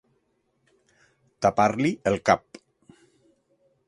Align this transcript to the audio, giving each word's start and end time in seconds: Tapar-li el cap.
Tapar-li 1.45 1.91
el 2.13 2.17
cap. 2.31 2.59